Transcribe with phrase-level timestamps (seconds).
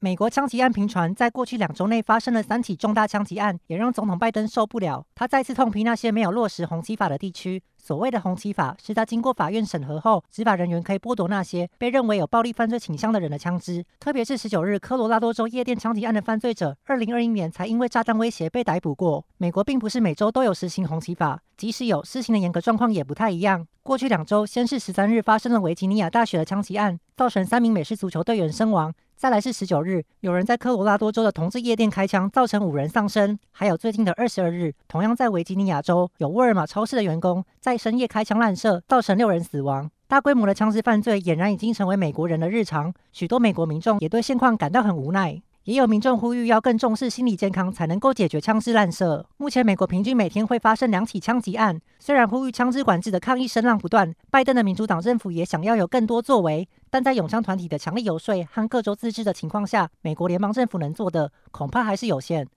[0.00, 5.04] 美国枪击案频传，在过去两周内发生了三起重大枪击案，也让总统拜登受不了。
[5.12, 7.60] 他再次痛批那些没有落实红旗法的地区。
[7.76, 13.84] 所谓的红旗法，是在经过法院审核后，执法人员可以剥夺那些被认为有暴力犯罪倾向的人的枪支。
[13.98, 19.26] 特别是十九日科罗拉多州夜店枪击案的犯罪者，二零二一年才因为炸弹威胁被逮捕过。
[19.38, 23.66] 美国并不是每周都有实行红旗法，即使有，施行的严格状况也不太一样。
[23.82, 28.94] 过去两周，先是十三日发生了维吉尼亚大学的枪击案，造成三名美式足球队员身亡。
[29.18, 33.36] 再来是十九日，有人在科罗拉多州的同志夜店开枪，造成五人丧生。
[33.50, 39.90] 还有最近的二十二日，同样在维吉尼亚州，有沃尔玛超市的员工在深夜开枪滥射，造成六人死亡。
[40.06, 45.42] 大规模的枪支犯罪俨然已经成为美国人的日常，许多美国民众也对现况感到很无奈。
[45.68, 49.26] 也有民众呼吁要更重视心理健康，才能够解决枪支滥射。
[49.36, 51.78] 目前，美国平均每天会发生两起枪击案。
[51.98, 62.48] 虽然呼吁枪支管制的抗议声浪不断，拜登的民主党政府也想要有更多作为，但在永枪团体的强力游说和各州自治的情况下，美国联邦政府能做的恐怕还是有限。